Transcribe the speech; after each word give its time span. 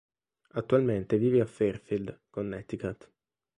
Attualmente 0.53 1.19
vive 1.19 1.41
a 1.41 1.45
Fairfield, 1.45 2.21
Connecticut. 2.31 3.07